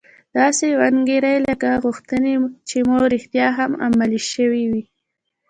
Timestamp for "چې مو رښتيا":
2.69-3.47